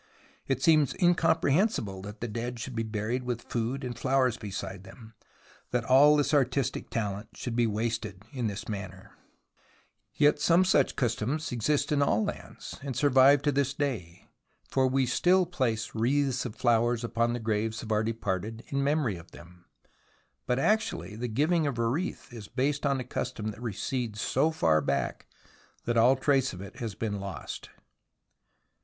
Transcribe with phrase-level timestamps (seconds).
[0.47, 5.13] It seems incomprehensible that the dead should be buried with food and flowers beside them,
[5.69, 9.11] that all this artistic talent should be wasted in this manner.
[10.17, 13.43] THE ROMANCE OF EXCAVATION 47 Yet some such customs exist in all lands, and survive
[13.43, 14.25] to this day,
[14.67, 19.17] for we still place wreaths of flowers on the graves of our departed in memory
[19.17, 19.65] of them,
[20.47, 24.49] but actually the giving of a wreath is based on a custom that recedes so
[24.49, 25.27] far back
[25.85, 27.69] that all trace of it has been lost.